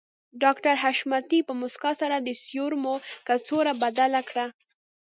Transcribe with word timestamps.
ډاکټر 0.43 0.75
حشمتي 0.83 1.39
په 1.47 1.53
مسکا 1.61 1.91
سره 2.01 2.15
د 2.19 2.29
سيرومو 2.43 2.93
کڅوړه 3.27 3.73
بدله 3.83 4.21
کړه 4.29 4.45